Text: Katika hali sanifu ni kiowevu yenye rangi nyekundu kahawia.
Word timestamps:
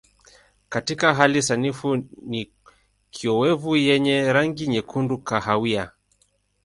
Katika 0.69 1.13
hali 1.13 1.41
sanifu 1.41 2.03
ni 2.21 2.51
kiowevu 3.11 3.75
yenye 3.75 4.33
rangi 4.33 4.67
nyekundu 4.67 5.17
kahawia. 5.17 5.91